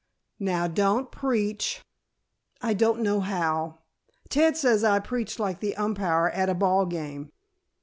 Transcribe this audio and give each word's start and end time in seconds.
"Now, 0.39 0.65
don't 0.67 1.11
preach." 1.11 1.83
"I 2.59 2.73
don't 2.73 3.01
know 3.01 3.19
how. 3.19 3.81
Ted 4.29 4.57
says 4.57 4.83
I 4.83 4.97
preach 4.97 5.37
like 5.37 5.59
the 5.59 5.77
umpire 5.77 6.31
at 6.31 6.49
a 6.49 6.55
ball 6.55 6.87
game." 6.87 7.29